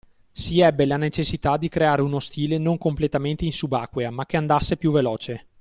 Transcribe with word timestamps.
Si 0.31 0.59
ebbe 0.59 0.85
la 0.87 0.97
necessità 0.97 1.57
di 1.57 1.69
creare 1.69 2.01
uno 2.01 2.19
stile 2.19 2.57
non 2.57 2.79
completamente 2.79 3.45
in 3.45 3.51
subacquea 3.51 4.09
ma 4.09 4.25
che 4.25 4.37
andasse 4.37 4.75
più 4.75 4.91
veloce 4.91 5.45